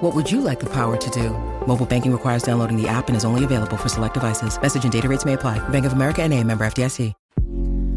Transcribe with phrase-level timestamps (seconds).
[0.00, 1.30] What would you like the power to do?
[1.66, 4.60] Mobile banking requires downloading the app and is only available for select devices.
[4.60, 5.58] Message and data rates may apply.
[5.70, 7.14] Bank of America and a member FDIC.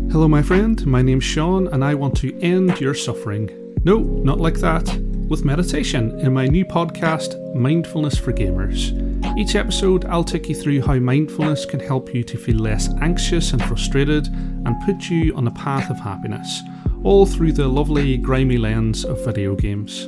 [0.10, 0.88] Hello, my friend.
[0.88, 3.50] My name's Sean, and I want to end your suffering.
[3.84, 4.88] No, not like that.
[5.28, 8.96] With meditation in my new podcast, Mindfulness for Gamers.
[9.38, 13.52] Each episode, I'll take you through how mindfulness can help you to feel less anxious
[13.52, 16.62] and frustrated and put you on a path of happiness,
[17.04, 20.08] all through the lovely, grimy lens of video games.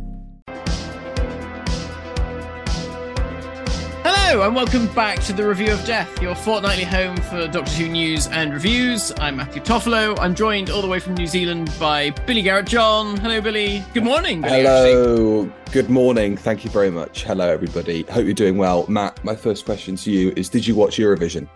[4.31, 7.89] Hello, and welcome back to the Review of Death, your fortnightly home for Doctor Who
[7.89, 9.11] news and reviews.
[9.17, 10.17] I'm Matthew Toffolo.
[10.21, 13.17] I'm joined all the way from New Zealand by Billy Garrett John.
[13.17, 13.83] Hello, Billy.
[13.93, 14.39] Good morning.
[14.39, 15.43] Billy, Hello.
[15.47, 15.73] Actually.
[15.73, 16.37] Good morning.
[16.37, 17.25] Thank you very much.
[17.25, 18.03] Hello, everybody.
[18.03, 18.85] Hope you're doing well.
[18.87, 21.49] Matt, my first question to you is Did you watch Eurovision?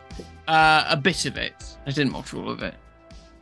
[0.49, 1.55] Uh, a bit of it.
[1.87, 2.75] I didn't watch all of it.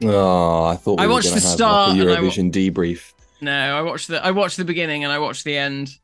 [0.04, 1.98] Oh, I thought we I watched the start.
[1.98, 3.14] Like Eurovision debrief.
[3.42, 5.98] No, I watched the I watched the beginning and I watched the end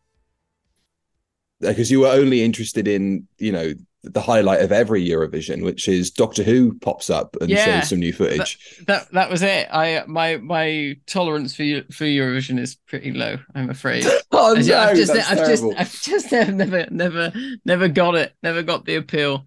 [1.59, 6.09] because you were only interested in you know the highlight of every Eurovision, which is
[6.09, 8.77] Doctor Who pops up and yeah, shows some new footage.
[8.79, 9.67] That, that, that was it.
[9.71, 13.37] I my my tolerance for for Eurovision is pretty low.
[13.55, 14.05] I'm afraid.
[14.31, 15.73] oh no, I've just, that's I've terrible.
[15.73, 17.33] just I've just never never
[17.65, 18.33] never got it.
[18.41, 19.45] Never got the appeal.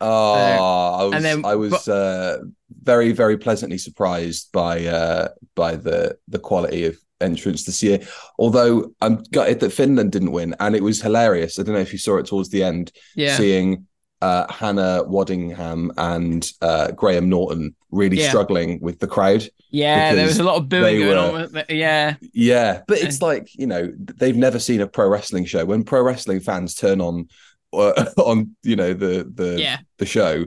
[0.00, 2.38] Oh, uh, I was then, I was but, uh,
[2.84, 8.00] very very pleasantly surprised by uh by the the quality of entrance this year.
[8.38, 11.58] Although I'm gutted that Finland didn't win, and it was hilarious.
[11.58, 13.36] I don't know if you saw it towards the end, yeah.
[13.36, 13.86] seeing
[14.24, 18.28] uh, Hannah Waddingham and uh, Graham Norton really yeah.
[18.28, 19.48] struggling with the crowd.
[19.70, 21.64] Yeah, there was a lot of booing going were, on.
[21.68, 25.64] yeah, yeah, but it's like you know they've never seen a pro wrestling show.
[25.64, 27.28] When pro wrestling fans turn on
[27.72, 29.78] uh, on you know the the yeah.
[29.98, 30.46] the show,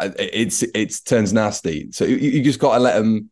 [0.00, 1.90] it's it turns nasty.
[1.92, 3.30] So you, you just got to let them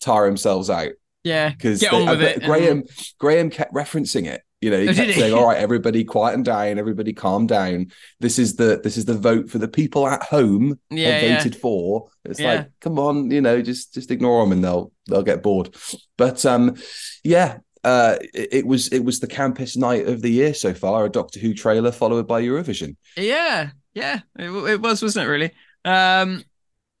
[0.00, 0.92] tire themselves out
[1.24, 2.42] yeah, because get on with it.
[2.42, 2.90] Graham and...
[3.18, 4.42] Graham kept referencing it.
[4.60, 6.78] You know, he oh, kept saying, "All right, everybody, quiet and down.
[6.78, 7.88] Everybody, calm down.
[8.18, 12.08] This is the this is the vote for the people at home yeah, voted for."
[12.24, 12.52] It's yeah.
[12.52, 15.74] like, come on, you know, just just ignore them and they'll they'll get bored.
[16.16, 16.76] But um,
[17.22, 21.04] yeah, uh, it, it, was it was the campus night of the year so far.
[21.04, 22.96] A Doctor Who trailer followed by Eurovision.
[23.16, 25.30] Yeah, yeah, it, it was, wasn't it?
[25.30, 25.52] Really.
[25.88, 26.44] Um,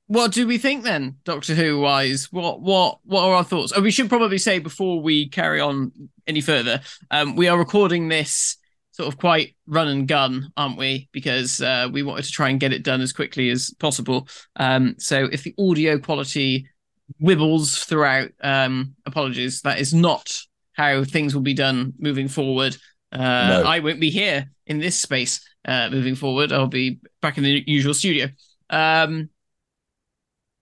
[0.06, 2.32] what do we think then, Doctor Who wise?
[2.32, 3.72] What what what are our thoughts?
[3.76, 5.92] Oh, we should probably say before we carry on
[6.26, 8.56] any further, um, we are recording this
[8.92, 11.08] sort of quite run and gun, aren't we?
[11.12, 14.26] Because uh, we wanted to try and get it done as quickly as possible.
[14.56, 16.68] Um, so if the audio quality
[17.22, 19.62] wibbles throughout, um, apologies.
[19.62, 20.40] That is not
[20.72, 22.76] how things will be done moving forward.
[23.10, 23.62] Uh, no.
[23.64, 26.52] I won't be here in this space uh, moving forward.
[26.52, 28.28] I'll be back in the usual studio.
[28.70, 29.30] Um,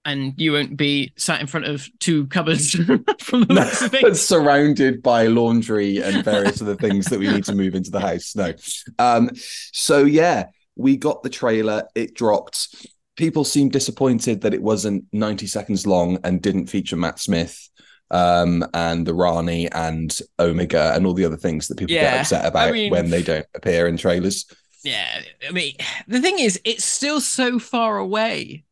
[0.06, 2.71] and you won't be sat in front of two cupboards
[3.19, 4.21] from the looks of things.
[4.21, 8.37] surrounded by laundry and various other things that we need to move into the house.
[8.37, 8.55] No.
[9.00, 9.31] Um,
[9.72, 10.47] so yeah,
[10.77, 12.87] we got the trailer, it dropped.
[13.17, 17.69] People seemed disappointed that it wasn't 90 seconds long and didn't feature Matt Smith
[18.12, 22.21] um, and the Rani and Omega and all the other things that people yeah, get
[22.21, 24.47] upset about I mean, when they don't appear in trailers.
[24.87, 25.75] Yeah, I mean,
[26.07, 28.65] the thing is, it's still so far away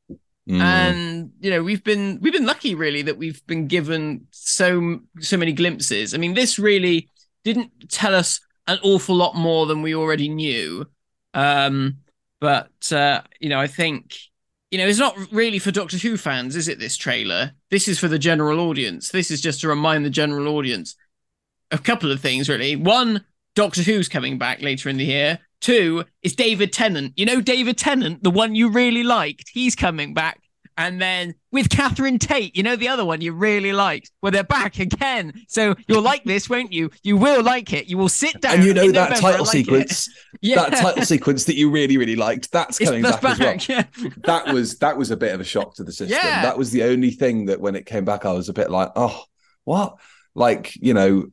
[0.48, 0.60] Mm.
[0.60, 5.36] And you know we've been we've been lucky really that we've been given so so
[5.36, 6.12] many glimpses.
[6.12, 7.08] I mean, this really
[7.44, 10.86] didn't tell us an awful lot more than we already knew.
[11.32, 11.98] Um,
[12.40, 14.16] but uh, you know, I think
[14.70, 16.78] you know it's not really for Doctor Who fans, is it?
[16.78, 17.52] This trailer.
[17.70, 19.08] This is for the general audience.
[19.08, 20.94] This is just to remind the general audience
[21.70, 22.76] a couple of things really.
[22.76, 23.24] One,
[23.54, 25.38] Doctor Who's coming back later in the year.
[25.64, 27.14] Two is David Tennant.
[27.16, 29.48] You know David Tennant, the one you really liked.
[29.50, 30.42] He's coming back.
[30.76, 34.10] And then with Catherine Tate, you know the other one you really liked.
[34.20, 35.32] Well, they're back again.
[35.48, 36.90] So you'll like this, won't you?
[37.02, 37.86] You will like it.
[37.86, 38.56] You will sit down.
[38.56, 40.10] And you know that title like sequence,
[40.42, 40.56] yeah.
[40.68, 42.52] that title sequence that you really, really liked.
[42.52, 43.84] That's coming back, back, as well.
[43.96, 44.10] Yeah.
[44.24, 46.18] that was that was a bit of a shock to the system.
[46.22, 46.42] Yeah.
[46.42, 48.90] That was the only thing that when it came back, I was a bit like,
[48.96, 49.18] oh,
[49.64, 49.96] what?
[50.34, 51.28] Like you know,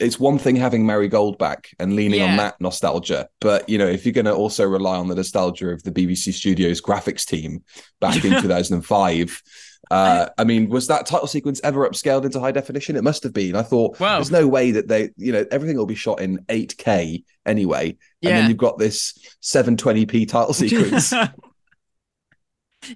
[0.00, 2.30] it's one thing having Murray Gold back and leaning yeah.
[2.30, 5.68] on that nostalgia, but you know, if you're going to also rely on the nostalgia
[5.70, 7.62] of the BBC Studios graphics team
[8.00, 9.42] back in 2005,
[9.90, 12.96] Uh, I mean, was that title sequence ever upscaled into high definition?
[12.96, 13.54] It must have been.
[13.56, 14.16] I thought Wow.
[14.16, 17.88] there's no way that they, you know, everything will be shot in 8K anyway.
[17.90, 18.40] And Yeah.
[18.40, 19.12] then you've got this
[19.42, 21.12] 720p title sequence.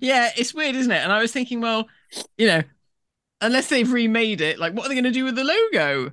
[0.01, 1.03] yeah, it's weird, isn't it?
[1.03, 1.87] And I was thinking, well,
[2.39, 2.63] you know,
[3.41, 6.13] unless they've remade it, like, what are they going to do with the logo?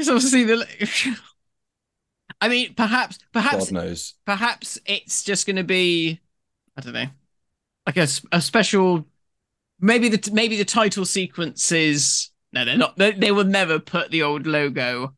[0.00, 1.16] Because obviously the.
[2.40, 4.14] I mean, perhaps, perhaps, God knows.
[4.24, 6.20] perhaps it's just going to be,
[6.74, 7.04] I don't know,
[7.86, 9.06] like a special.
[9.78, 12.96] Maybe the maybe the title sequence is No, they're not.
[12.96, 15.08] They, they will never put the old logo.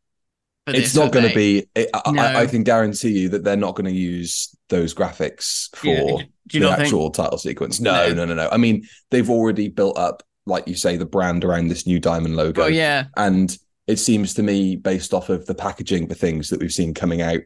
[0.66, 1.68] For It's this, not going to be.
[1.76, 2.22] It, I, No.
[2.22, 6.24] I, I can guarantee you that they're not going to use those graphics for Yeah,
[6.52, 7.78] the not think- actual title sequence.
[7.78, 8.14] No, No.
[8.14, 8.48] no, no, no.
[8.50, 8.82] I mean,
[9.12, 12.64] they've already built up, like you say, the brand around this new diamond logo.
[12.64, 13.56] Oh yeah, And
[13.92, 17.22] it seems to me, based off of the packaging for things that we've seen coming
[17.22, 17.40] out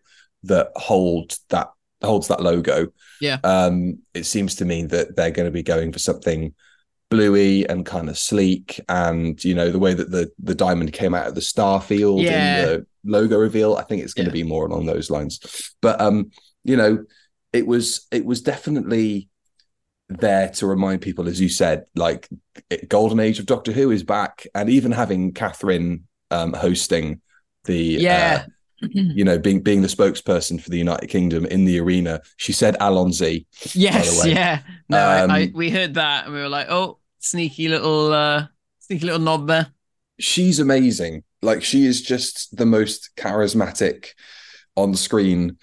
[0.45, 1.69] that hold that
[2.03, 2.89] holds that logo.
[3.21, 3.39] Yeah.
[3.45, 6.55] Um, it seems to me that they're going to be going for something
[7.09, 8.81] bluey and kind of sleek.
[8.89, 12.23] And you know, the way that the the diamond came out of the star field
[12.23, 12.31] Yeah.
[12.59, 15.41] in the logo reveal, I think it's going to be more along those lines.
[15.83, 16.31] But um,
[16.65, 17.05] you know,
[17.53, 19.29] it was it was definitely
[20.09, 22.29] there to remind people, as you said, like
[22.71, 27.21] it- golden age of Doctor Who is back, and even having Catherine um, hosting
[27.65, 28.45] the yeah.
[28.83, 32.53] uh, you know being being the spokesperson for the United Kingdom in the arena, she
[32.53, 33.45] said Allons-y.
[33.75, 34.61] Yes, yeah.
[34.89, 38.47] No, I, I, Um, we heard that and we were like, oh, sneaky little, uh,
[38.81, 39.69] sneaky little nod there.
[40.19, 41.25] She's amazing.
[41.43, 44.09] Like she is just the most charismatic
[44.75, 45.59] on screen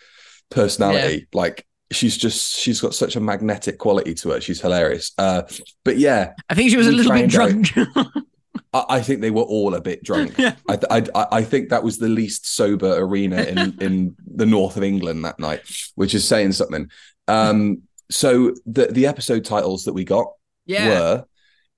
[0.50, 1.28] personality.
[1.34, 4.42] Like she's just she's got such a magnetic quality to her.
[4.42, 5.12] She's hilarious.
[5.18, 5.44] Uh,
[5.84, 7.72] but yeah, I think she was a little bit drunk.
[8.74, 10.36] I think they were all a bit drunk.
[10.38, 10.56] yeah.
[10.68, 14.78] I, th- I I think that was the least sober arena in in the north
[14.78, 15.62] of England that night,
[15.96, 16.90] which is saying something.
[17.28, 20.28] Um, so the the episode titles that we got
[20.66, 20.88] Yeah.
[20.90, 21.26] were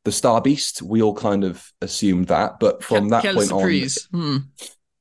[0.06, 0.81] the Star Beast.
[0.81, 4.07] We all kind of assumed that, but from that Quelle point surprise.
[4.12, 4.19] Hmm.
[4.36, 4.50] on,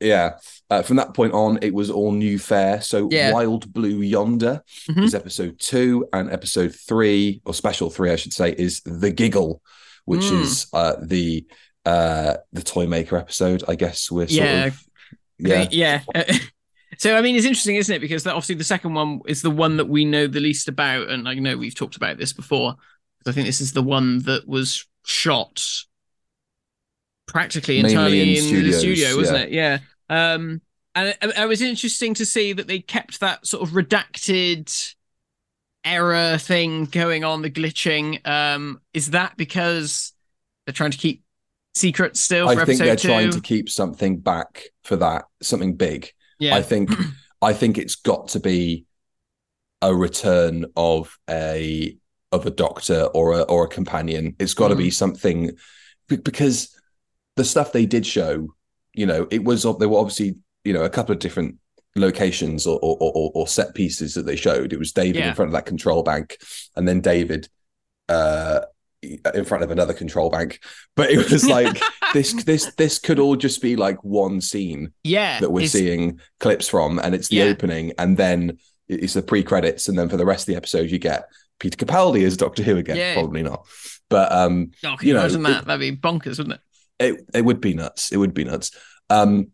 [0.01, 0.39] yeah,
[0.71, 2.81] uh, from that point on, it was all new fare.
[2.81, 3.33] So Yeah.
[3.33, 5.05] Wild Blue Yonder Mhm.
[5.05, 9.61] is episode two, and episode three or special three, I should say, is the Giggle,
[10.07, 10.43] which Mm.
[10.43, 11.47] is uh, the
[11.85, 13.65] uh, the Toy Maker episode.
[13.69, 14.65] I guess we're sort Yeah.
[14.67, 14.85] of
[15.39, 15.69] yeah.
[15.71, 16.01] Yeah.
[16.99, 18.01] so I mean, it's interesting, isn't it?
[18.01, 21.11] Because that, obviously the second one is the one that we know the least about,
[21.11, 22.77] and I know we've talked about this before.
[23.27, 25.65] I think this is the one that was shot
[27.27, 29.75] practically Mainly entirely in in, the studio, wasn't yeah.
[29.77, 29.81] it?
[30.11, 30.35] Yeah.
[30.35, 30.61] Um,
[30.95, 34.95] and it, it was interesting to see that they kept that sort of redacted
[35.85, 38.27] error thing going on, the glitching.
[38.27, 40.13] Um, is that because
[40.67, 41.24] they're trying to keep
[41.75, 43.09] secrets still for I think they're two?
[43.09, 46.11] trying to keep something back for that, something big.
[46.39, 46.55] yeah.
[46.57, 46.91] I think
[47.43, 48.87] I think it's got to be
[49.83, 51.97] a return of a
[52.33, 54.35] of a doctor or a or a companion.
[54.39, 54.79] It's got to Mm.
[54.79, 55.51] be something
[56.09, 56.75] because
[57.37, 58.49] the stuff they did show,
[58.95, 61.57] you know, it was there were obviously you know a couple of different
[61.97, 64.73] locations or or, or, or set pieces that they showed.
[64.73, 65.29] It was David Yeah.
[65.31, 66.39] in front of that control bank,
[66.77, 67.49] and then David
[68.09, 68.61] uh
[69.35, 70.61] in front of another control bank.
[70.97, 71.81] But it was like
[72.13, 76.69] this this this could all just be like one scene yeah, that we're seeing clips
[76.69, 77.45] from, and it's the Yeah.
[77.45, 78.59] opening, and then
[78.89, 81.25] it's the pre-credits, and then for the rest of the episode, you get
[81.59, 82.97] Peter Capaldi as Doctor Who again.
[82.97, 83.15] Yeah.
[83.15, 83.67] Probably not,
[84.11, 85.63] but um, Oh, you, know, imagine that?
[85.63, 86.61] it- That'd be bonkers, wouldn't it?
[87.01, 88.13] it it would be nuts.
[88.13, 88.71] It would be nuts.
[89.11, 89.49] Um,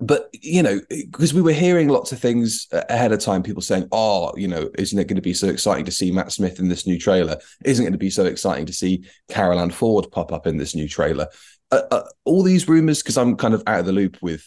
[0.00, 3.86] but you know, because we were hearing lots of things ahead of time, people saying,
[3.92, 6.68] "Oh, you know, isn't it going to be so exciting to see Matt Smith in
[6.68, 7.36] this new trailer?
[7.64, 10.56] Isn't it going to be so exciting to see Carol Ann Ford pop up in
[10.56, 11.28] this new trailer?"
[11.70, 14.44] Uh, uh, all these rumors, because I'm kind of out of the loop with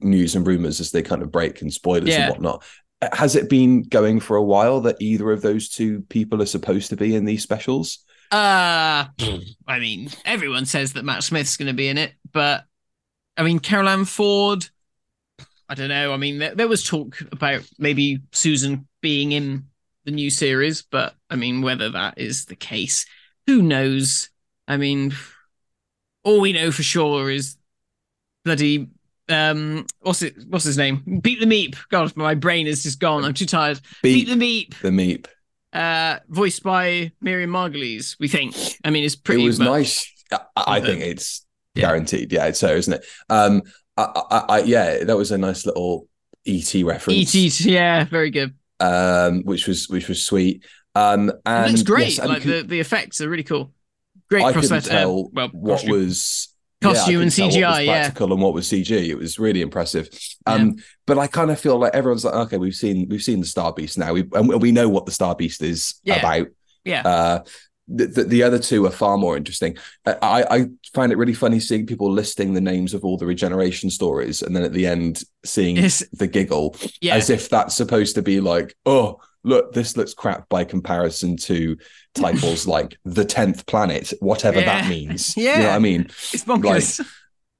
[0.00, 2.22] news and rumors as they kind of break and spoilers Yeah.
[2.26, 2.62] and whatnot.
[3.12, 6.90] Has it been going for a while that either of those two people are supposed
[6.90, 7.98] to be in these specials?
[8.30, 9.06] Uh
[9.66, 12.64] I mean, everyone says that Matt Smith's going to be in it, but
[13.36, 14.68] I mean, Carol Ann Ford.
[15.74, 16.12] I don't know.
[16.12, 19.64] I mean, there, there was talk about maybe Susan being in
[20.04, 23.06] the new series, but I mean, whether that is the case,
[23.48, 24.30] who knows?
[24.68, 25.14] I mean,
[26.22, 27.56] all we know for sure is
[28.44, 28.88] bloody
[29.30, 33.24] um what's it what's his name beep the meep god my brain is just gone
[33.24, 35.26] i'm too tired beep, Beep the meep the meep.
[35.72, 38.54] uh voiced by miriam margolyes we think
[38.84, 40.12] i mean it's pretty it was but- nice.
[40.30, 42.32] I, I think it's guaranteed.
[42.32, 43.04] Yeah, it's so, isn't it?
[43.28, 43.62] Um,
[43.96, 46.08] I, I, I, yeah, that was a nice little
[46.46, 47.34] ET reference.
[47.34, 50.64] et yeah very good um, which was which was sweet.
[50.94, 53.72] Um, it looks great yes, and like could- the, the effects are really cool
[54.30, 55.90] great I couldn't uh, tell well what costume.
[55.90, 56.48] was
[56.82, 58.12] yeah, Costume and what was CGI, yeah.
[58.14, 58.90] and what was CG.
[58.90, 60.08] It was really impressive.
[60.46, 63.46] Um, but I kind of feel like everyone's like, okay, we've seen we've seen the
[63.46, 66.18] Star Beast now, we and we know what the Star Beast is Yeah.
[66.18, 66.48] about.
[66.84, 67.44] yeah Uh,
[67.86, 69.76] the, the, the other two are far more interesting.
[70.06, 70.16] I,
[70.50, 74.40] I find it really funny seeing people listing the names of all the regeneration stories,
[74.42, 76.02] and then at the end seeing Yes.
[76.12, 77.14] the giggle, Yeah.
[77.16, 81.76] as if that's supposed to be like, oh, look, this looks crap by comparison to
[82.14, 84.88] titles like the tenth planet, whatever that Yeah.
[84.88, 85.36] means.
[85.36, 85.66] you know Yeah.
[85.68, 86.02] what I mean.
[86.32, 87.04] It's bonkers.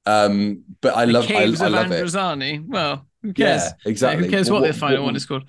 [0.06, 2.64] Um, but I the love, I, caves I of love it.
[2.66, 3.62] Well, who cares?
[3.62, 4.24] Yeah, exactly.
[4.26, 5.44] Who cares what, What- the final what- one is called?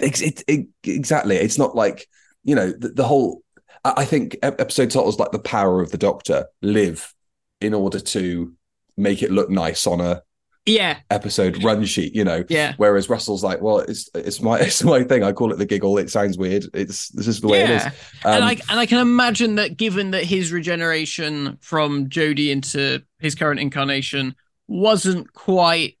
[0.00, 1.36] Ex- it, it, exactly.
[1.36, 2.06] It's not like
[2.44, 3.41] you know the, the whole.
[3.84, 7.12] I, think ep- episode titles like the power of the Doctor live
[7.60, 8.54] in order to
[8.96, 10.22] make it look nice on a
[10.66, 12.14] yeah, episode run sheet.
[12.14, 12.44] You know.
[12.48, 12.74] yeah.
[12.76, 15.22] Whereas Russell's like, well, it's it's my it's my thing.
[15.24, 15.98] I call it the giggle.
[15.98, 16.64] It sounds weird.
[16.72, 17.84] It's this is the way it is.
[17.84, 17.92] Um,
[18.34, 23.34] and I and I can imagine that given that his regeneration from Jodie into his
[23.34, 24.36] current incarnation
[24.68, 25.98] wasn't quite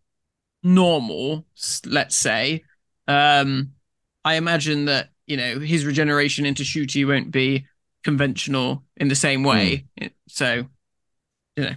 [0.62, 1.44] normal,
[1.84, 2.62] let's say,
[3.08, 3.72] um,
[4.24, 7.66] I imagine that you know his regeneration into Ncuti won't be
[8.02, 9.86] conventional in the same way.
[9.96, 10.66] It- So,
[11.56, 11.74] you know,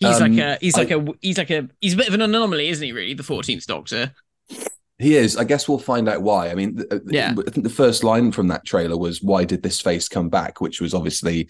[0.00, 2.14] he's Um, like a he's I- like a he's like a he's a bit of
[2.14, 2.92] an anomaly, isn't he?
[2.92, 4.12] Really, the Fourteenth Doctor.
[4.98, 5.36] He is.
[5.36, 6.50] I guess we'll find out why.
[6.50, 7.34] I mean, th- Yeah.
[7.46, 10.60] I think the first line from that trailer was, "Why did this face come back?"
[10.60, 11.48] Which was obviously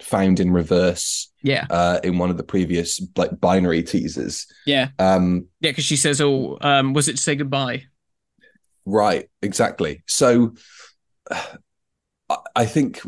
[0.00, 4.46] found in reverse Yeah, uh, in one of the previous like binary teasers.
[4.66, 5.70] yeah, Um, yeah.
[5.70, 7.84] Because she says, "Oh, um, was it to say goodbye?"
[8.86, 10.02] right, exactly.
[10.06, 10.54] So,
[12.30, 13.00] I, I think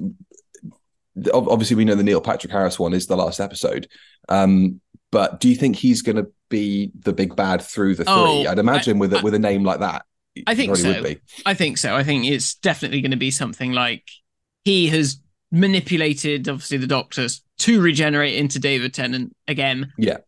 [1.33, 3.89] obviously we know the Neil Patrick Harris one is the last episode.
[4.29, 4.81] Um,
[5.11, 8.13] but do you think he's going to be the big bad through the three?
[8.15, 10.05] Oh, I'd imagine with a, I- with a name like that.
[10.47, 10.93] I think so.
[10.93, 11.19] Would be.
[11.47, 11.97] I think so.
[11.97, 14.03] I think it's definitely going to be something like
[14.65, 15.19] he has
[15.51, 19.93] manipulated, obviously, the doctors to regenerate into David Tennant again.
[19.97, 20.19] Yeah.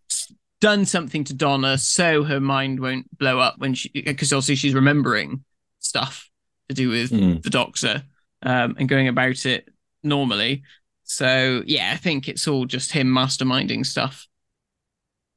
[0.63, 4.73] Done something to Donna so her mind won't blow up when she, because obviously she's
[4.75, 5.45] remembering
[5.81, 6.31] stuff
[6.71, 7.43] to do with Mm.
[7.43, 8.03] the doctor
[8.43, 9.69] um, and going about it
[10.03, 10.63] normally.
[11.05, 14.27] So, yeah, I think it's all just him masterminding stuff.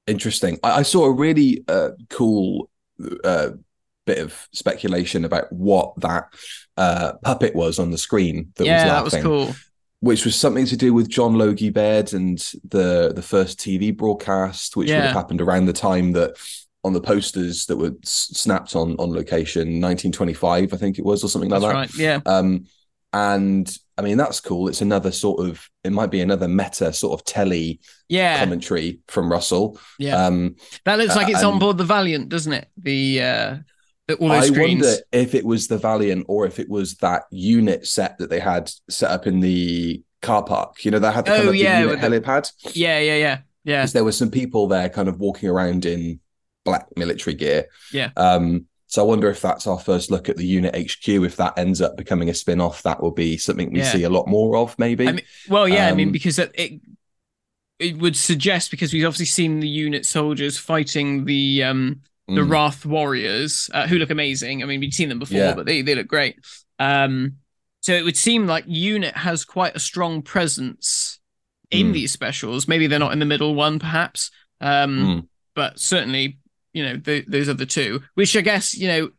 [0.08, 0.60] Interesting.
[0.64, 2.70] I, I saw a really uh, cool
[3.24, 3.52] uh,
[4.06, 6.26] bit of speculation about what that
[6.78, 9.56] uh, puppet was on the screen that yeah, was that was cool.
[10.00, 14.76] which was something to do with John Logie Baird and the the first TV broadcast,
[14.76, 16.36] which would have happened around the time that
[16.84, 21.24] on the posters that were s- snapped on on location, 1925, I think it was,
[21.24, 21.78] or something like That's that.
[21.78, 21.96] right.
[21.96, 22.20] Yeah.
[22.26, 22.66] Um,
[23.14, 24.68] and I mean that's cool.
[24.68, 28.40] It's another sort of it might be another meta sort of telly Yeah.
[28.40, 29.80] commentary from Russell.
[30.00, 30.26] Yeah.
[30.26, 32.68] Um, That looks like Uh, it's on board the Valiant, doesn't it?
[32.78, 33.58] The uh
[34.08, 34.84] the, all those I screens.
[34.84, 38.40] wonder if it was the Valiant or if it was that unit set that they
[38.40, 40.84] had set up in the car park.
[40.86, 42.52] You know, they had the, kind Oh, of the yeah, unit with the- helipad.
[42.76, 43.82] Yeah, yeah, yeah, yeah.
[43.82, 46.20] Because there were some people there kind of walking around in
[46.66, 47.66] black military gear.
[47.94, 48.10] Yeah.
[48.18, 51.08] Um, so I wonder if that's our first look at the unit HQ.
[51.08, 53.92] If that ends up becoming a spin-off, that will be something we Yeah.
[53.92, 55.08] see a lot more of, maybe.
[55.08, 55.88] I mean, well, yeah.
[55.88, 56.82] I mean, Um, because it, it
[57.80, 62.52] it would suggest because we've obviously seen the unit soldiers fighting the um the Mm.
[62.52, 64.62] Wrarth warriors, uh, who look amazing.
[64.62, 65.54] I mean, we've seen them before, Yeah.
[65.56, 66.36] but they they look great.
[66.78, 67.38] Um,
[67.80, 71.20] so it would seem like unit has quite a strong presence
[71.72, 71.94] in Mm.
[71.94, 72.68] these specials.
[72.68, 74.32] Maybe they're not in the middle one, perhaps.
[74.60, 75.28] Um, Mm.
[75.56, 76.38] but certainly,
[76.74, 78.02] you know, th- those are the two.
[78.16, 79.12] Which I guess, you know,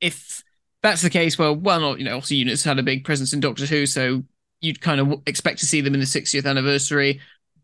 [0.00, 0.42] if
[0.82, 3.40] that's the case, well, well, not you know, obviously, units had a big presence in
[3.40, 4.22] Doctor Who, so
[4.60, 7.20] you'd kind of expect to see them in the 60th anniversary.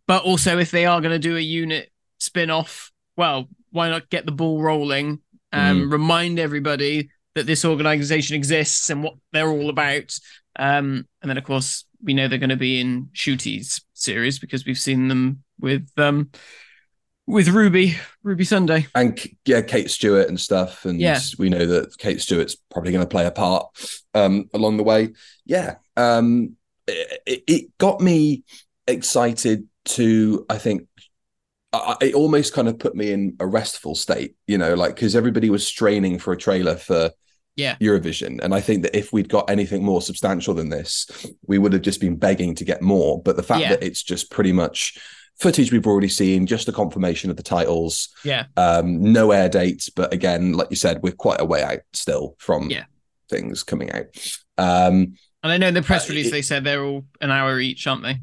[0.07, 4.11] But also, if they are going to do a unit spin off, well, why not
[4.11, 5.21] get the ball rolling
[5.53, 10.19] and remind everybody that this organization exists and what they're all about?
[10.59, 14.65] Um, and then, of course, we know they're going to be in Ncuti's series because
[14.65, 16.31] we've seen them with um,
[17.31, 18.87] with Ruby, Ruby Sunday.
[18.95, 20.85] and yeah, Kate Stewart and stuff.
[20.85, 21.19] And Yeah.
[21.39, 23.67] we know that Kate Stewart's probably going to play a part
[24.15, 25.11] um, along the way.
[25.47, 26.57] Yeah, um,
[26.87, 28.43] it, it- got me
[28.87, 30.45] excited to.
[30.51, 30.87] I think
[31.73, 34.35] I, I- it almost kind of put me in a restful state.
[34.47, 37.11] You know, like because everybody was straining for a trailer for.
[37.57, 37.77] Yeah.
[37.79, 38.41] Eurovision.
[38.43, 41.83] And I think that if we'd got anything more substantial than this, we would have
[41.83, 43.21] just been begging to get more.
[43.21, 43.71] But the fact Yeah.
[43.71, 44.97] that it's just pretty much
[45.41, 48.45] footage we've already seen, just a confirmation of the titles, Yeah.
[48.57, 52.37] um, no air dates, but again, like you said, we're quite a way out still
[52.39, 52.85] from Yeah.
[53.31, 54.05] things coming out.
[54.59, 57.31] Um, And I know in the press Uh, release it- they said they're all an
[57.31, 58.21] hour each, aren't they?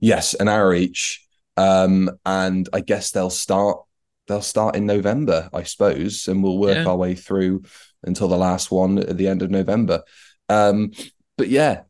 [0.00, 1.24] yes, an hour each,
[1.56, 3.78] um, and I guess they'll start.
[4.26, 6.86] They'll start in November, I suppose, and we'll work Yeah.
[6.86, 7.62] our way through
[8.02, 10.02] until the last one at the end of November.
[10.48, 10.90] Um,
[11.38, 11.82] but yeah,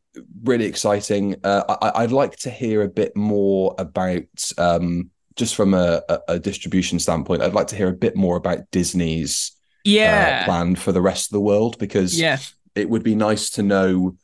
[0.43, 1.35] really exciting.
[1.43, 6.39] Uh, I, I'd like to hear a bit more about, um, just from a, a,
[6.39, 7.41] distribution standpoint.
[7.41, 10.45] I'd like to hear a bit more about Disney's uh, Yeah.
[10.45, 12.37] plan for the rest of the world because yeah.
[12.73, 14.17] it would be nice to know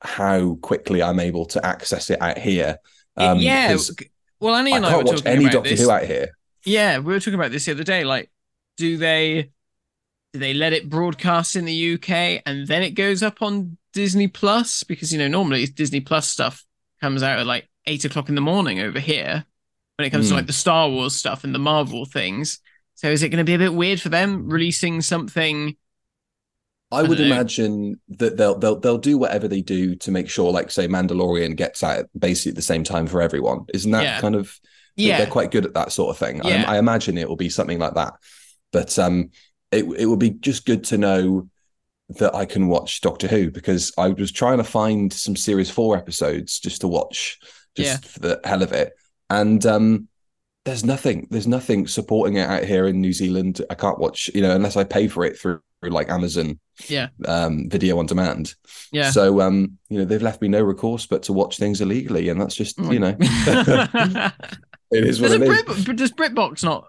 [0.00, 2.78] how quickly I'm able to access it out here.
[3.16, 3.76] Um, yeah.
[4.40, 5.80] Well, Annie I and I, can't watch any Doctor this.
[5.80, 6.28] Who out here.
[6.64, 8.04] Yeah, we were talking about this the other day.
[8.04, 8.30] Like,
[8.76, 9.50] do they
[10.32, 14.28] do they let it broadcast in the UK and then it goes up on Disney
[14.28, 14.82] Plus?
[14.84, 16.64] Because you know normally Disney Plus stuff
[17.00, 19.44] comes out at like eight o'clock in the morning over here
[19.96, 20.36] when it comes to Hmm.
[20.38, 22.60] like the Star Wars stuff and the Marvel things.
[22.94, 25.76] So is it going to be a bit weird for them releasing something?
[26.90, 27.24] I I would know.
[27.26, 31.54] imagine that they'll they'll they'll do whatever they do to make sure, like say, Mandalorian
[31.56, 33.66] gets out basically at the same time for everyone.
[33.74, 34.20] Isn't that Yeah.
[34.20, 34.58] kind of?
[34.96, 36.40] Yeah, they're quite good at that sort of thing.
[36.44, 36.64] Yeah.
[36.66, 38.14] I, I imagine it will be something like that.
[38.72, 39.30] But um,
[39.70, 41.48] it it would be just good to know
[42.10, 45.96] that I can watch Doctor Who because I was trying to find some Series Four
[45.96, 47.38] episodes just to watch,
[47.76, 48.92] just for the hell of it,
[49.30, 50.08] and um.
[50.64, 51.28] There's nothing.
[51.30, 53.64] There's nothing supporting it out here in New Zealand.
[53.70, 57.08] I can't watch, you know, unless I pay for it through, through like Amazon yeah,
[57.26, 58.54] um, video on demand.
[58.92, 59.10] yeah.
[59.10, 62.40] So um, you know, they've left me no recourse but to watch things illegally, and
[62.40, 65.48] that's just Oh you know, it is what Does, it is.
[65.48, 66.86] Brit, but does BritBox not?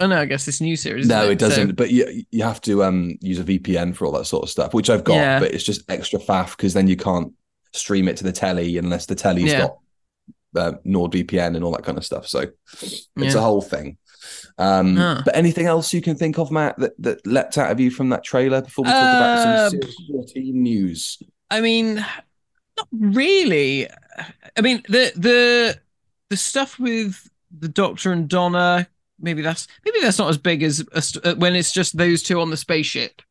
[0.00, 1.06] Oh no, I guess this new series.
[1.06, 1.68] No, isn't it doesn't.
[1.70, 4.50] So- But you you have to um use a VPN for all that sort of
[4.50, 5.40] stuff, which I've got, Yeah.
[5.40, 7.32] but it's just extra faff because then you can't
[7.72, 9.60] stream it to the telly unless the telly's Yeah.
[9.60, 9.78] got
[10.56, 12.26] uh, NordVPN and all that kind of stuff.
[12.26, 12.46] So
[12.82, 13.34] it's Yeah.
[13.36, 13.98] a whole thing.
[14.58, 15.20] Um, Huh.
[15.24, 18.08] But anything else you can think of, Matt, that, that leapt out of you from
[18.08, 21.18] that trailer before we talk about Uh, some Series 14 news?
[21.50, 23.86] I mean, not really.
[24.56, 25.78] I mean, the the
[26.30, 28.88] the stuff with the Doctor and Donna,
[29.20, 32.22] maybe that's maybe that's not as big as a st- uh, when it's just those
[32.22, 33.22] two on the spaceship,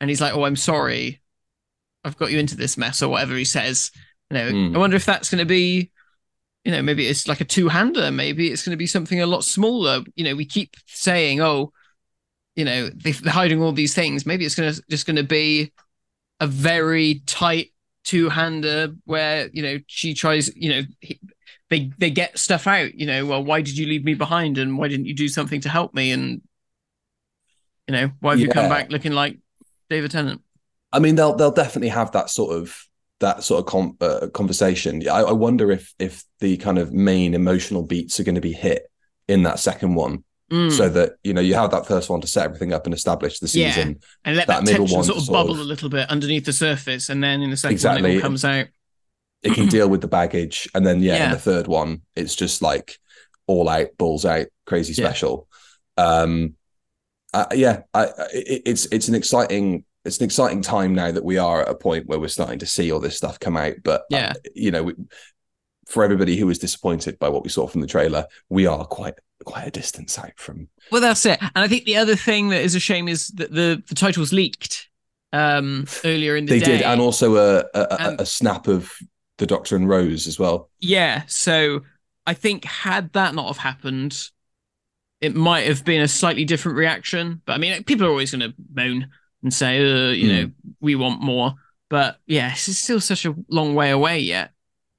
[0.00, 1.20] and he's like, "Oh, I'm sorry,
[2.04, 3.90] I've got you into this mess," or whatever he says.
[4.30, 4.76] You know, Hmm.
[4.76, 5.90] I wonder if that's going to be,
[6.64, 8.10] you know, maybe it's like a two hander.
[8.10, 10.02] Maybe it's going to be something a lot smaller.
[10.16, 11.72] You know, we keep saying, "Oh."
[12.58, 14.24] You know, they- they're hiding all these things.
[14.24, 15.72] Maybe it's gonna just going to be
[16.40, 17.70] a very tight
[18.04, 21.18] two-hander where you know she tries you know he,
[21.70, 24.78] they they get stuff out you know well why did you leave me behind and
[24.78, 26.40] why didn't you do something to help me and
[27.88, 29.38] you know why have you come back looking like
[29.90, 30.40] David Tennant
[30.92, 32.74] I mean, they'll they'll definitely have that sort of
[33.20, 35.06] that sort of com- uh, conversation.
[35.08, 38.52] I, I wonder if if the kind of main emotional beats are going to be
[38.52, 38.90] hit
[39.28, 40.70] in that second one, Mm.
[40.70, 43.40] so that you know you have that first one to set everything up and establish
[43.40, 43.72] the Yeah.
[43.72, 43.98] season.
[44.24, 46.08] and let that that, middle tension one sort of sort bubble of- a little bit
[46.08, 48.66] underneath the surface and then in the second one it all comes out
[49.42, 51.34] It can deal with the baggage, and then yeah, in Yeah.
[51.34, 52.98] the third one, it's just like
[53.46, 55.06] all out, balls out, crazy Yeah.
[55.08, 55.48] special.
[55.96, 56.54] Um,
[57.32, 61.36] uh, yeah, I, it, it's it's an exciting it's an exciting time now that we
[61.36, 63.74] are at a point where we're starting to see all this stuff come out.
[63.84, 64.32] But uh, Yeah.
[64.54, 64.94] you know, we,
[65.86, 69.14] for everybody who was disappointed by what we saw from the trailer, we are quite
[69.44, 70.66] quite a distance out from.
[70.90, 73.52] well that's it and I think the other thing that is a shame is that
[73.52, 74.88] the the title was leaked
[75.32, 78.66] um earlier in the They day did, and also a a, a, And- a snap
[78.66, 78.90] of
[79.38, 80.70] the Doctor and Rose as well.
[80.80, 81.82] Yeah, so
[82.26, 84.30] I think had that not have happened,
[85.20, 87.42] it might have been a slightly different reaction.
[87.46, 89.08] But I mean, people are always going to moan
[89.42, 90.36] and say, uh, you Hmm.
[90.36, 91.54] know, we want more.
[91.88, 94.50] But yeah, it's still such a long way away yet.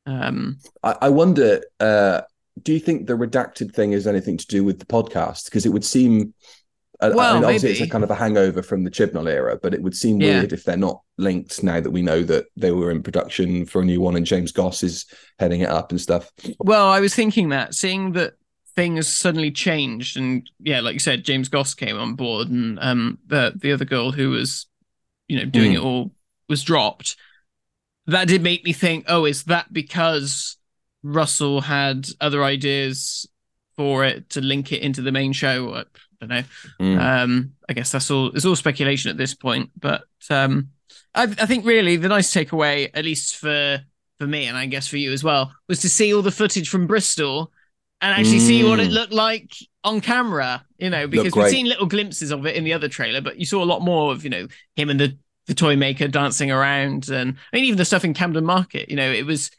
[0.06, 2.22] Um, I, I wonder, uh,
[2.64, 5.46] do you think the redacted thing is anything to do with the podcast?
[5.46, 6.34] Because it would seem,
[7.00, 9.60] I- I Well, mean, obviously it's a kind of a hangover from the Chibnall era,
[9.62, 10.40] but it would seem Yeah.
[10.40, 13.82] weird if they're not linked now that we know that they were in production for
[13.82, 15.06] a new one and James Goss is
[15.40, 16.32] heading it up and stuff.
[16.60, 18.34] well, I was thinking that seeing that
[18.76, 23.18] things suddenly changed, and yeah, like you said, James Goss came on board, and um,
[23.28, 24.66] the the other girl who was,
[25.28, 25.78] you know, doing Hmm.
[25.78, 26.12] it all
[26.50, 27.16] was dropped.
[28.08, 30.58] That did make me think, oh, is that because
[31.04, 33.28] Russell had other ideas
[33.76, 35.84] for it to link it into the main show?
[36.22, 36.44] I don't know.
[36.86, 37.00] Mm.
[37.24, 38.28] Um, I guess that's all.
[38.36, 40.70] It's all speculation at this point, but um,
[41.14, 43.80] I, I think really the nice takeaway, at least for
[44.18, 46.70] for me, and I guess for you as well, was to see all the footage
[46.70, 47.52] from Bristol
[48.02, 48.94] and actually see what it Mm.
[48.94, 49.52] looked like
[49.84, 50.66] on camera.
[50.80, 53.46] You know, because we've seen little glimpses of it in the other trailer, but you
[53.46, 57.10] saw a lot more of you know him and the the toy maker dancing around,
[57.10, 58.90] and I mean even the stuff in Camden Market.
[58.90, 59.52] You know, it was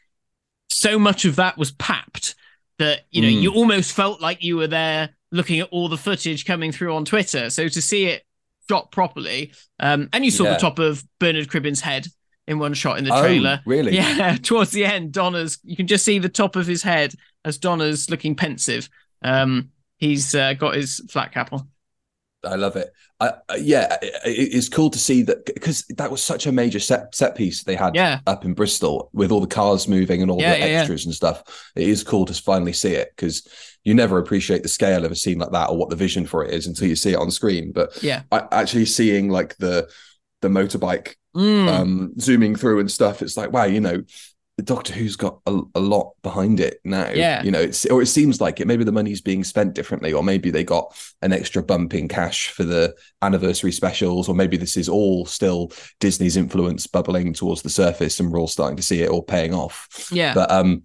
[0.69, 2.35] so much of that was papped
[2.79, 3.41] that you know Mm.
[3.41, 7.05] you almost felt like you were there looking at all the footage coming through on
[7.05, 7.49] Twitter.
[7.49, 8.23] So to see it
[8.69, 10.53] shot properly, um, and you saw Yeah.
[10.53, 12.07] the top of Bernard Cribbin's head
[12.47, 13.61] in one shot in the Oh, trailer.
[13.65, 13.95] really?
[13.95, 17.13] Yeah, towards the end, Donna's you can just see the top of his head
[17.45, 18.89] as Donna's looking pensive.
[19.23, 21.67] Um, he's uh, got his flat cap on.
[22.43, 22.89] I love it.
[23.19, 26.79] I, I- yeah, it, it's cool to see that because that was such a major
[26.79, 30.31] set set piece they had Yeah, up in Bristol with all the cars moving and
[30.31, 31.43] all Yeah, the yeah, extras and stuff.
[31.75, 33.47] It is cool to finally see it because
[33.83, 36.45] you never appreciate the scale of a scene like that or what the vision for
[36.45, 37.71] it is until you see it on screen.
[37.73, 39.89] But yeah, I, actually seeing like the
[40.41, 41.69] the motorbike Mm.
[41.69, 43.21] um, zooming through and stuff.
[43.21, 44.01] It's like, wow, you know,
[44.59, 47.09] the Doctor Who's got a, a lot behind it now.
[47.11, 47.41] Yeah.
[47.43, 48.67] You know, it's or it seems like it.
[48.67, 52.49] Maybe the money's being spent differently, or maybe they got an extra bump in cash
[52.49, 57.69] for the anniversary specials, or maybe this is all still Disney's influence bubbling towards the
[57.69, 60.09] surface and we're all starting to see it all paying off.
[60.11, 60.33] yeah.
[60.33, 60.83] But um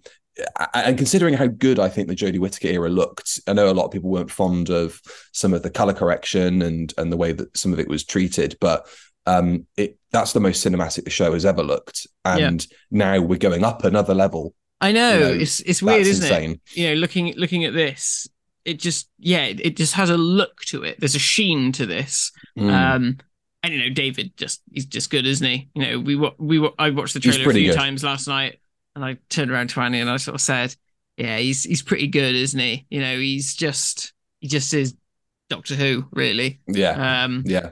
[0.73, 3.85] and considering how good I think the Jodie Whittaker era looked, I know a lot
[3.85, 5.01] of people weren't fond of
[5.33, 8.55] some of the color correction and and the way that some of it was treated,
[8.61, 8.87] but
[9.25, 12.07] um it that's the most cinematic the show has ever looked.
[12.23, 14.53] And now we're going up another level.
[14.81, 16.31] I know, you know, it's it's weird, isn't it?
[16.31, 16.61] insane.
[16.73, 18.27] You know, looking looking at this,
[18.63, 20.99] it just yeah, it, it just has a look to it.
[20.99, 22.31] There's a sheen to this.
[22.57, 22.71] Mm.
[22.71, 23.17] Um,
[23.63, 25.69] and you know, David just he's just good, isn't he?
[25.73, 27.77] You know, we we I watched the trailer a few good.
[27.77, 28.59] times last night,
[28.95, 30.75] and I turned around to Annie and I sort of said,
[31.17, 32.85] "Yeah, he's he's pretty good, isn't he?
[32.89, 34.95] You know, he's just he just is
[35.49, 36.59] Doctor Who, really.
[36.67, 37.23] yeah.
[37.23, 37.71] Um, yeah.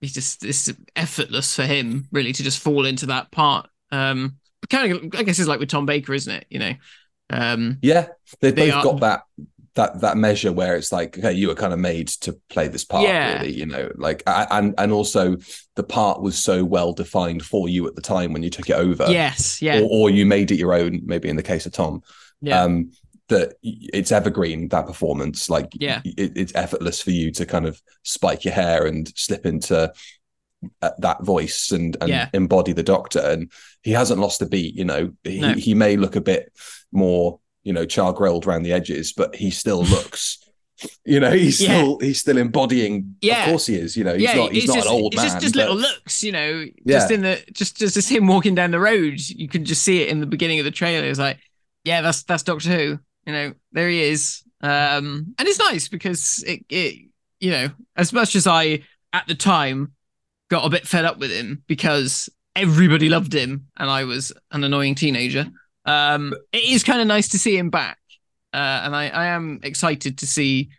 [0.00, 3.68] He's just it's effortless for him really to just fall into that part.
[3.92, 4.36] Um,
[4.70, 6.46] kind of I guess it's like with Tom Baker, isn't it?
[6.50, 6.72] You know,
[7.30, 8.08] um, Yeah.
[8.40, 9.22] They've They both are- got that
[9.74, 12.82] that that measure where it's like, okay, you were kind of made to play this
[12.84, 13.38] part, Yeah.
[13.42, 15.36] really, you know, like and and also
[15.74, 18.76] the part was so well defined for you at the time when you took it
[18.76, 19.06] over.
[19.10, 22.02] yes, yeah, Or, or you made it your own, maybe in the case of Tom.
[22.40, 22.90] yeah, um
[23.28, 26.00] that it's evergreen that performance like Yeah.
[26.04, 29.92] it, it's effortless for you to kind of spike your hair and slip into
[30.82, 32.28] uh, that voice and, and Yeah.
[32.32, 33.50] embody the doctor and
[33.82, 35.52] he hasn't lost a beat you know he, No.
[35.54, 36.52] he may look a bit
[36.92, 40.38] more you know char grilled around the edges but he still looks
[41.04, 41.68] you know he's Yeah.
[41.80, 43.44] still he's still embodying Yeah.
[43.44, 44.34] of course he is you know he's yeah.
[44.34, 47.10] not he's not just an old man just just but- little looks, you know, just
[47.10, 50.08] in the just just as him walking down the road, you can just see it
[50.10, 51.06] in the beginning of the trailer.
[51.06, 51.38] It's like,
[51.84, 52.98] yeah, that's that's Doctor Who.
[53.26, 54.42] You know, there he is.
[54.62, 57.08] Um, and it's nice because it it
[57.40, 58.80] you know, as much as I
[59.12, 59.92] at the time
[60.48, 64.64] got a bit fed up with him because everybody loved him and I was an
[64.64, 65.46] annoying teenager.
[65.84, 67.98] Um, it is kind of nice to see him back,
[68.54, 70.70] uh, and I, I am excited to see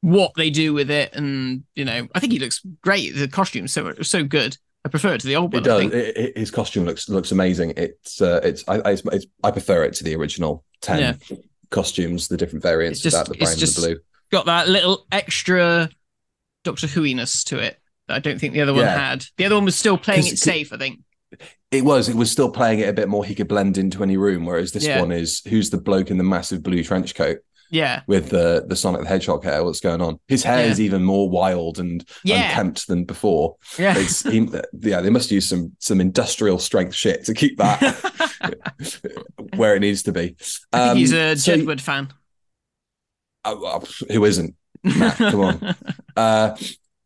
[0.00, 1.12] what they do with it.
[1.14, 3.14] And you know, I think he looks great.
[3.16, 4.56] The costume's so so good.
[4.84, 5.62] I prefer it to the old one.
[5.64, 5.80] It I does.
[5.80, 5.92] think.
[5.92, 7.74] It, it- his costume looks looks amazing.
[7.76, 11.36] It's uh, it's I it's, I prefer it to the original ten Yeah.
[11.70, 13.96] Costumes, the different variants just- of that, the brown and the blue.
[14.30, 15.88] Got that little extra
[16.64, 17.78] Doctor Who-iness to it
[18.08, 19.10] that I don't think the other one Yeah.
[19.10, 19.24] had.
[19.36, 20.72] The other one was still playing it safe.
[20.72, 21.00] I think.
[21.70, 22.08] It was.
[22.08, 23.24] It was still playing it a bit more.
[23.24, 25.00] He could blend into any room, whereas this Yeah.
[25.00, 27.38] one is who's the bloke in the massive blue trench coat
[27.70, 28.02] Yeah.
[28.06, 29.62] with the the Sonic the Hedgehog hair.
[29.64, 30.18] What's going on?
[30.28, 30.70] His hair Yeah.
[30.72, 32.48] is even more wild and Yeah.
[32.48, 33.56] unkempt than before.
[33.78, 33.96] Yeah.
[33.98, 34.48] It's he,
[34.80, 35.00] yeah.
[35.00, 37.80] They must use some some industrial strength shit to keep that
[39.56, 40.36] where it needs to be.
[40.72, 42.08] Think he's Um, a so- Jedward fan.
[43.44, 44.54] Oh, who isn't?
[44.82, 45.74] Matt, come on.
[46.16, 46.56] Uh,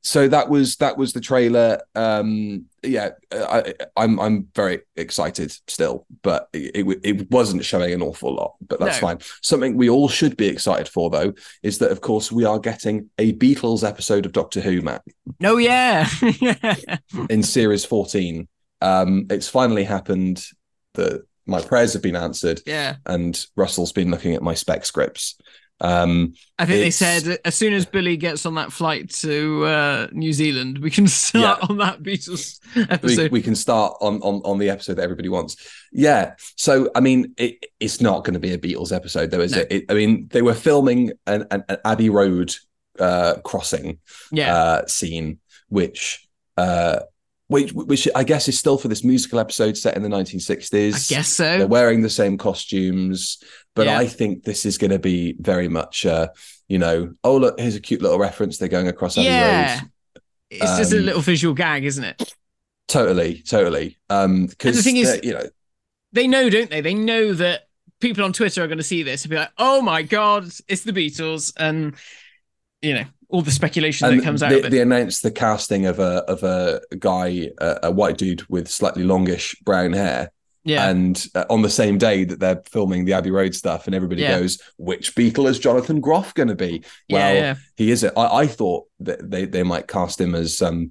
[0.02, 1.80] so that was that was the trailer.
[1.94, 8.02] Um, yeah, I, I'm I'm very excited still, but it, it it wasn't showing an
[8.02, 8.54] awful lot.
[8.66, 9.08] But that's No.
[9.08, 9.18] fine.
[9.42, 13.10] Something we all should be excited for, though, is that of course we are getting
[13.18, 15.02] a Beatles episode of Doctor Who, Matt,
[15.38, 16.08] no, yeah.
[16.40, 16.76] yeah.
[17.30, 18.48] in series 14.
[18.80, 20.44] Um, it's finally happened.
[20.94, 22.96] The my prayers have been answered, Yeah.
[23.06, 25.36] and Russell's been looking at my spec scripts.
[25.82, 30.06] Um, I think they said as soon as Billy gets on that flight to uh,
[30.12, 31.66] New Zealand, we can start Yeah.
[31.68, 33.32] on that Beatles episode.
[33.32, 35.56] we can start on, on on the episode that everybody wants.
[35.92, 36.34] Yeah.
[36.56, 39.58] So I mean, it, it's not going to be a Beatles episode, though, is No.
[39.62, 39.72] it?
[39.72, 39.84] it?
[39.88, 42.54] I mean, they were filming an, an, an Abbey Road
[43.00, 43.98] uh, crossing
[44.30, 44.54] yeah.
[44.54, 47.00] uh, scene, which uh,
[47.48, 51.10] which which I guess is still for this musical episode set in the 1960s.
[51.10, 51.58] I guess so.
[51.58, 53.42] they're wearing the same costumes,
[53.74, 53.98] but Yeah.
[53.98, 56.28] I think this is going to be very much, uh,
[56.68, 58.58] you know, oh look, here's a cute little reference.
[58.58, 59.80] They're going across Abbey Yeah.
[59.80, 59.90] Road.
[60.50, 62.34] It's just a Um, little visual gag, isn't it?
[62.88, 63.96] Totally, totally.
[64.10, 65.46] Um, because the thing is- you know.
[66.12, 66.82] They know, don't they?
[66.82, 67.68] They know that
[68.00, 70.82] people on Twitter are going to see this and be like, "Oh my god, it's
[70.82, 71.94] the Beatles," and
[72.82, 74.70] you know all the speculation and that comes out they, of it.
[74.70, 79.04] they announced the casting of a of a guy, a, a white dude with slightly
[79.04, 80.30] longish brown hair,
[80.64, 83.94] yeah, and uh, on the same day that they're filming the Abbey Road stuff, and
[83.94, 84.38] everybody Yeah.
[84.38, 87.54] goes, "Which Beatle is Jonathan Groff going to be?" Well, yeah.
[87.76, 88.04] he is.
[88.04, 90.90] I, I thought that they they might cast him as um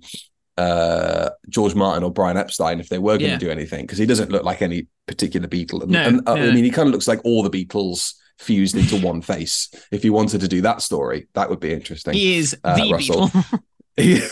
[0.57, 3.37] uh George Martin or Brian Epstein if they were going to Yeah.
[3.37, 5.87] do anything because he doesn't look like any particular Beatle.
[5.87, 6.49] No, and, uh, no.
[6.49, 9.69] I mean, he kind of looks like all the Beatles fused into one face.
[9.91, 12.13] If you wanted to do that story, that would be interesting.
[12.13, 13.31] He is uh, the Russell.
[13.97, 14.31] Beatle.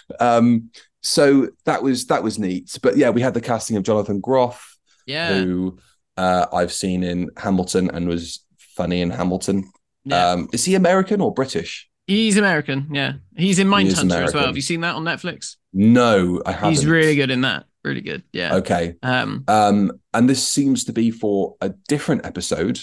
[0.20, 0.70] um,
[1.04, 2.76] so that was that was neat.
[2.82, 5.78] But yeah, we had the casting of Jonathan Groff, yeah, who
[6.16, 9.70] uh, I've seen in Hamilton and was funny in Hamilton.
[10.04, 10.30] yeah.
[10.30, 11.88] Um, is he American or British?
[12.06, 12.88] He's American.
[12.90, 14.46] Yeah, he's in Mindhunter as well.
[14.46, 15.56] Have you seen that on Netflix?
[15.72, 16.70] No, I haven't.
[16.70, 17.66] He's really good in that.
[17.84, 18.22] Really good.
[18.32, 18.56] Yeah.
[18.56, 18.94] Okay.
[19.02, 19.44] Um.
[19.46, 22.78] Um, and this seems to be for a different episode.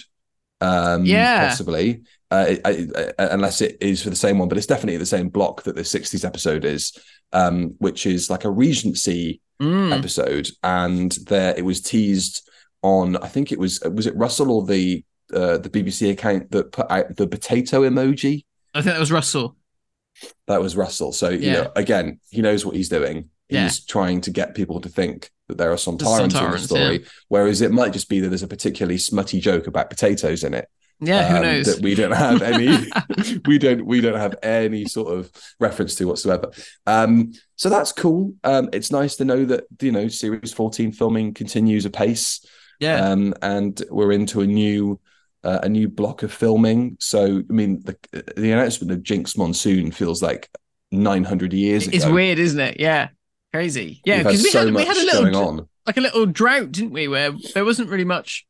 [0.60, 1.48] Um, Yeah.
[1.48, 2.04] possibly.
[2.32, 5.28] Uh, I, I, unless it is for the same one, but it's definitely the same
[5.28, 6.98] block that the '60s episode is,
[7.34, 9.92] um, which is like a Regency mm.
[9.96, 12.50] episode, and there it was teased
[12.82, 13.18] on.
[13.18, 16.90] I think it was was it Russell or the uh, the BBC account that put
[16.90, 18.46] out the potato emoji.
[18.74, 19.58] I think that was Russell.
[20.48, 21.12] That was Russell.
[21.12, 21.54] So you Yeah.
[21.54, 23.30] know, again, he knows what he's doing.
[23.50, 23.86] He's Yeah.
[23.88, 27.72] trying to get people to think that there are Sontarans in the story, whereas it
[27.72, 30.70] might just be that there's a particularly smutty joke about potatoes in it.
[31.02, 31.30] Yeah.
[31.30, 31.66] Who um, knows?
[31.66, 32.88] that we don't have any
[33.46, 36.52] we don't we don't have any sort of reference to whatsoever
[36.86, 41.34] um so that's cool um it's nice to know that you know series 14 filming
[41.34, 42.46] continues apace
[42.80, 43.10] yeah.
[43.10, 45.00] um and we're into a new
[45.44, 47.98] uh, a new block of filming so i mean the
[48.38, 50.50] the announcement of Jinkx Monsoon feels like
[50.92, 52.80] 900 years it's ago weird, isn't it?
[52.80, 53.10] Yeah.
[53.54, 54.02] Crazy.
[54.06, 54.24] Yeah.
[54.24, 57.08] Because we so had we had a little like a little drought, didn't we?
[57.08, 58.46] Where there wasn't really much.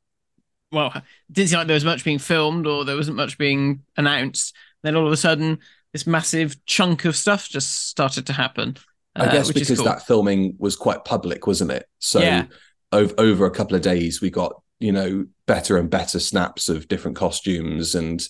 [0.71, 3.84] Well, it didn't seem like there was much being filmed or there wasn't much being
[3.97, 4.55] announced.
[4.84, 5.60] Then all of a sudden,
[5.93, 8.77] this massive chunk of stuff just started to happen.
[9.15, 9.86] I uh, guess because cool.
[9.86, 11.86] that filming was quite public, wasn't it?
[11.99, 12.45] So Yeah.
[12.91, 16.88] over over a couple of days, we got you know better and better snaps of
[16.88, 18.25] different costumes, and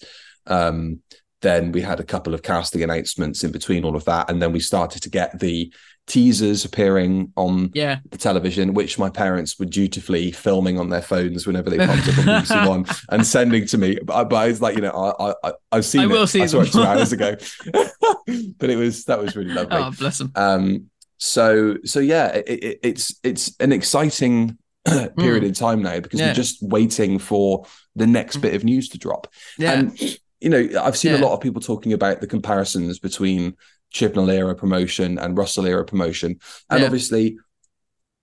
[0.47, 1.01] um,
[1.41, 4.51] then we had a couple of casting announcements in between all of that, and then
[4.51, 5.71] we started to get the
[6.11, 7.99] teasers appearing on Yeah.
[8.09, 12.17] the television, which my parents were dutifully filming on their phones whenever they popped up
[12.17, 13.97] on BBC One and sending to me.
[14.03, 16.09] But, but I was like, you know, I, I I've seen I it.
[16.09, 17.37] will see I saw it two hours ago,
[17.71, 19.77] but it was that was really lovely.
[19.77, 20.33] Oh, bless them.
[20.35, 24.57] Um, so so yeah, it, it, it's it's an exciting
[25.17, 26.19] period in time now because.
[26.19, 26.27] Yeah.
[26.27, 29.27] we're just waiting for the next bit of news to drop.
[29.57, 29.73] Yeah.
[29.73, 33.55] And you know, I've seen a lot of people talking about the comparisons between
[33.93, 36.85] Chibnall era promotion and Russell era promotion, and Yeah.
[36.85, 37.37] obviously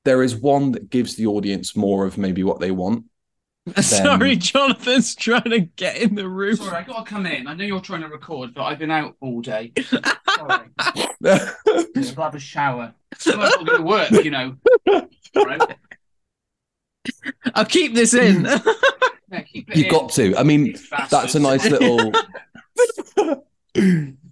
[0.05, 3.05] there is one that gives the audience more of maybe what they want.
[3.83, 6.57] Sorry, Jonathan's trying to get in the room.
[6.57, 7.47] Sorry, I gotta come in.
[7.47, 9.73] I know you're trying to record, but I've been out all day.
[9.83, 10.69] Sorry.
[11.27, 12.95] I'll have a shower.
[13.27, 14.57] I'm not going to work, you know.
[15.35, 15.77] Right?
[17.55, 18.45] I'll keep this in.
[18.45, 19.93] Yeah, keep it You've in.
[19.93, 20.35] got to.
[20.37, 20.77] I mean,
[21.11, 22.13] that's a nice little.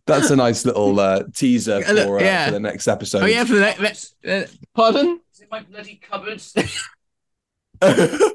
[0.06, 2.46] That's a nice little uh, teaser for, uh, yeah.
[2.46, 3.22] for the next episode.
[3.24, 4.14] oh yeah, for the next.
[4.24, 5.20] Uh, pardon?
[5.34, 6.52] Is it my bloody cupboards?
[7.80, 8.34] the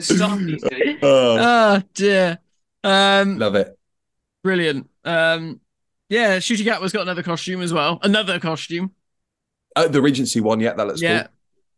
[0.00, 0.98] stuff these days.
[1.02, 2.38] Oh, Oh dear.
[2.82, 3.78] Um, love it.
[4.42, 4.90] brilliant.
[5.04, 5.60] Um,
[6.08, 8.00] yeah, Ncuti Gatwa's got another costume as well.
[8.02, 8.92] Another costume.
[9.76, 11.30] Oh, the Regency one, yeah, that looks yeah, cool.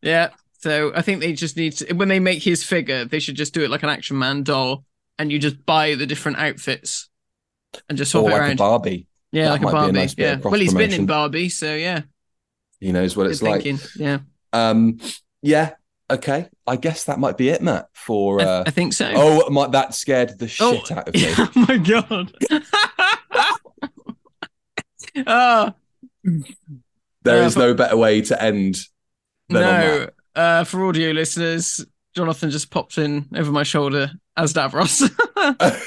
[0.03, 0.31] yeah.
[0.61, 3.53] So I think they just need to when they make his figure, they should just
[3.53, 4.85] do it like an Action Man doll,
[5.19, 7.10] and you just buy the different outfits
[7.89, 8.53] and just swap Or it like around.
[8.53, 9.07] a Barbie.
[9.33, 9.93] yeah, that like a be a Barbie.
[9.93, 10.37] nice yeah.
[10.43, 11.07] Well, he's been in.
[11.07, 12.03] Barbie, so yeah.
[12.81, 13.65] He knows what Good it's like.
[13.97, 14.19] Yeah,
[14.53, 14.99] Um,
[15.43, 15.73] yeah,
[16.11, 16.49] okay.
[16.67, 17.89] I guess that might be it, Matt.
[17.93, 19.11] For I, uh, I think so.
[19.15, 21.27] oh, my, that scared the Oh, shit out of me.
[21.39, 22.33] oh my god.
[25.27, 25.73] oh
[27.23, 28.77] There Uh, is no better way to end
[29.49, 30.09] no.
[30.35, 35.03] Uh, for audio listeners, Jonathan just popped in over my shoulder as Davros.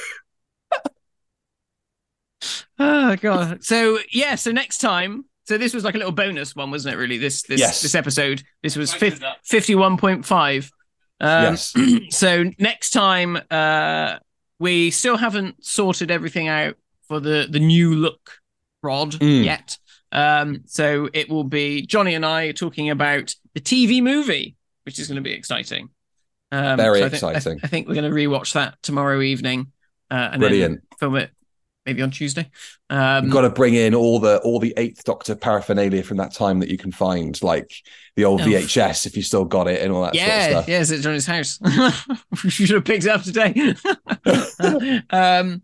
[2.83, 3.63] oh god.
[3.63, 4.35] So yeah.
[4.35, 5.25] So next time.
[5.45, 6.97] So this was like a little bonus one, wasn't it?
[6.97, 7.81] Really, this this Yes.
[7.81, 8.43] this episode.
[8.61, 9.37] This was Tighten fif- it up.
[9.43, 10.71] fifty-one point five.
[11.19, 11.73] Um, yes.
[12.11, 14.19] so next time, uh,
[14.59, 16.75] we still haven't sorted everything out
[17.09, 18.39] for the the new look
[18.81, 19.43] rod Mm.
[19.43, 19.77] yet.
[20.13, 25.07] Um, so it will be Johnny and I talking about the TV movie, which is
[25.09, 25.89] going to be exciting.
[26.53, 27.59] Um, Very so I think- I- exciting.
[27.63, 29.71] I, think we're going to rewatch that tomorrow evening,
[30.09, 30.75] uh, and Brilliant.
[30.89, 31.31] then film it
[31.85, 32.49] maybe on Tuesday.
[32.89, 36.33] Um, You've got to bring in all the all the Eighth Doctor paraphernalia from that
[36.33, 37.71] time that you can find, like
[38.15, 38.45] the old Oh.
[38.45, 41.01] VHS if you still got it and all that yeah, sort of yeah, it's at
[41.01, 41.59] Johnny's house.
[42.43, 43.73] we should have picked it up today.
[45.09, 45.61] um,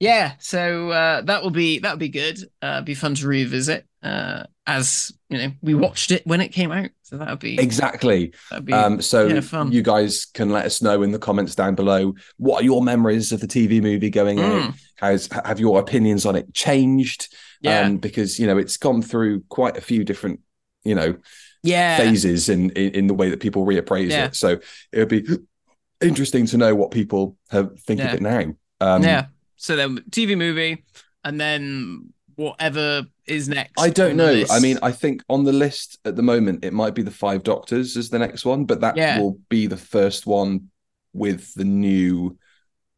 [0.00, 2.38] yeah, so uh, that will be that will be good.
[2.62, 3.86] Uh, be fun to revisit.
[4.02, 7.58] Uh, as you know, we watched it when it came out, so that would be.
[7.58, 8.32] Exactly.
[8.50, 11.74] that'd be Um, so yeah, you guys can let us know in the comments down
[11.74, 14.70] below what are your memories of the TV movie going out?
[14.70, 17.34] Mm, Has have your opinions on it changed?
[17.60, 20.40] yeah, Um, because you know it's gone through quite a few different
[20.84, 21.16] you know
[21.64, 24.26] yeah, phases in, in in the way that people reappraise Yeah.
[24.26, 24.36] it.
[24.36, 24.60] So
[24.92, 25.26] it would be
[26.00, 28.08] interesting to know what people have think Yeah.
[28.08, 28.54] of it now.
[28.80, 29.26] Um, yeah.
[29.58, 30.84] So then TV movie,
[31.24, 33.72] and then whatever is next.
[33.78, 34.44] I don't know.
[34.50, 37.42] I mean, I think on the list at the moment, it might be the Five
[37.42, 39.18] Doctors as the next one, but that Yeah.
[39.20, 40.70] will be the first one
[41.12, 42.38] with the new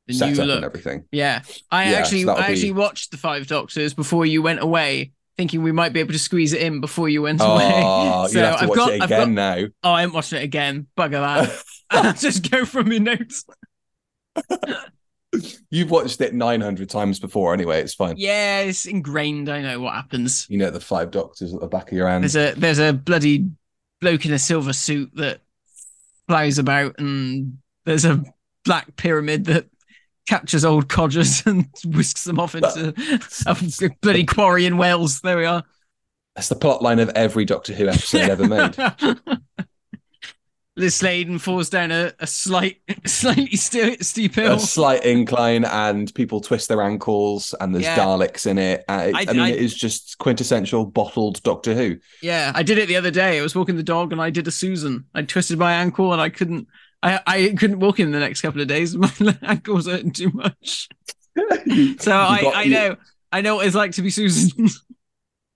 [0.07, 0.57] the set new look.
[0.57, 1.05] and everything.
[1.12, 5.12] Yeah, I Yeah, actually, so I actually watched the Five Doctors before you went away,
[5.38, 7.70] thinking we might be able to squeeze it in before you went Oh, away.
[8.33, 9.64] to I've got, it I've got- again now.
[9.85, 10.87] oh, I'm watching it again.
[10.99, 11.62] Bugger that.
[11.90, 13.44] I'll just go from your notes.
[15.71, 17.81] You've watched it 900 times before anyway.
[17.81, 18.16] It's fine.
[18.19, 19.49] Yeah, it's ingrained.
[19.49, 20.47] I know what happens.
[20.51, 22.25] You know the five doctors at the back of your hand.
[22.25, 23.49] There's a there's a bloody
[24.01, 25.40] bloke in a silver suit that
[26.27, 28.25] flies about, and there's a
[28.64, 29.66] black pyramid that
[30.29, 32.95] captures old codgers and whisks them off into
[33.47, 35.21] a bloody quarry in Wales.
[35.21, 35.62] There we are.
[36.35, 38.77] That's the plot line of every Doctor Who episode ever made.
[40.81, 44.55] Liz Sladen falls down a, a slight, slightly st- steep hill.
[44.55, 47.97] A slight incline and people twist their ankles and there's Yeah.
[47.99, 48.85] Daleks in it.
[48.88, 51.99] Uh, it- I- I, mean, I- it is just quintessential bottled Doctor Who.
[52.23, 53.38] Yeah, I did it the other day.
[53.38, 55.05] I was walking the dog and I did a Susan.
[55.14, 56.66] I twisted my ankle and I couldn't.
[57.03, 58.95] I, I couldn't walk in the next couple of days.
[59.21, 60.88] My ankle was hurting too much.
[61.64, 62.97] You- So you I, got- I you- know
[63.33, 64.69] I know what it's like to be Susan.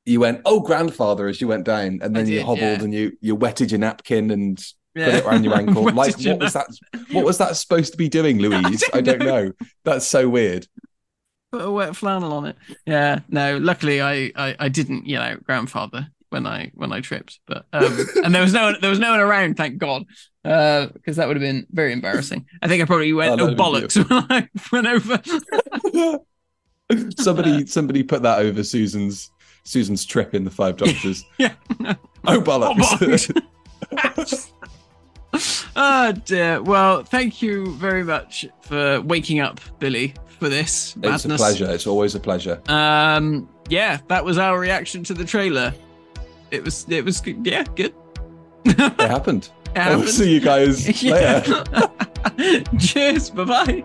[0.07, 2.83] You went, oh, grandfather, as you went down, and then you hobbled yeah.
[2.83, 4.63] and you you wetted your napkin and
[4.95, 5.07] yeah.
[5.07, 5.85] put it around your ankle.
[5.95, 6.67] Like, what was that?
[7.13, 8.83] What was that supposed to be doing, Louise?
[8.93, 9.53] I don't, don't know.
[9.85, 10.67] That's so weird.
[11.53, 12.57] Put a wet flannel on it.
[12.87, 13.21] Yeah.
[13.29, 13.59] No.
[13.59, 17.97] Luckily, I I, I didn't You know, grandfather when I when I tripped, but um,
[18.25, 20.05] and there was no one there was no one around, thank God,
[20.43, 22.47] because that would have been very embarrassing.
[22.61, 25.23] I think I probably went Oh, oh, bollocks when I went over.
[27.17, 29.31] somebody somebody put that over Susan's
[29.63, 31.25] Susan's trip in the Five Doctors.
[31.39, 31.53] yeah.
[32.27, 33.31] oh bollocks!
[33.93, 34.25] oh
[36.25, 36.63] dear.
[36.63, 41.71] Well, thank you very much for waking up, Billy, for this it's a pleasure.
[41.71, 42.61] It's always a pleasure.
[42.69, 45.75] Um, yeah, that was our reaction to the trailer.
[46.51, 47.45] It was, it was, good.
[47.47, 47.95] yeah, good.
[48.65, 49.51] It happened.
[49.75, 51.65] It I'll see you guys later.
[52.79, 53.31] Cheers.
[53.31, 53.85] Bye bye.